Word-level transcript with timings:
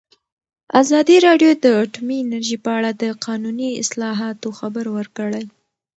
ازادي 0.81 1.17
راډیو 1.27 1.51
د 1.63 1.65
اټومي 1.83 2.17
انرژي 2.21 2.57
په 2.65 2.69
اړه 2.77 2.91
د 3.01 3.03
قانوني 3.25 3.69
اصلاحاتو 3.83 4.47
خبر 4.59 4.85
ورکړی. 4.97 5.43